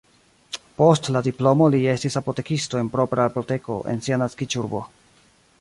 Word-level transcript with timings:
Post 0.79 1.09
la 1.15 1.21
diplomo 1.27 1.67
li 1.75 1.83
estis 1.93 2.17
apotekisto 2.23 2.81
en 2.81 2.91
propra 2.97 3.29
apoteko 3.33 3.81
en 3.93 4.05
sia 4.07 4.23
naskiĝurbo. 4.27 4.87